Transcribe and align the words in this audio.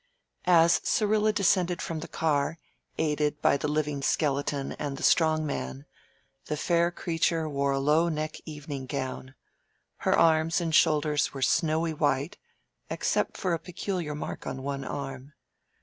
As 0.49 0.81
Syrilla 0.83 1.31
descended 1.31 1.79
from 1.79 1.99
the 1.99 2.07
car, 2.07 2.57
aided 2.97 3.39
by 3.39 3.55
the 3.55 3.67
Living 3.67 4.01
Skeleton 4.01 4.71
and 4.79 4.97
the 4.97 5.03
Strong 5.03 5.45
Man, 5.45 5.85
the 6.45 6.57
fair 6.57 6.89
creature 6.89 7.47
wore 7.47 7.71
a 7.71 7.77
low 7.77 8.09
neck 8.09 8.37
evening 8.43 8.87
gown. 8.87 9.35
Her 9.97 10.17
arms 10.17 10.59
and 10.59 10.73
shoulders 10.73 11.35
were 11.35 11.43
snowy 11.43 11.93
white 11.93 12.37
(except 12.89 13.37
for 13.37 13.53
a 13.53 13.59
peculiar 13.59 14.15
mark 14.15 14.47
on 14.47 14.63
one 14.63 14.83
arm). 14.83 15.33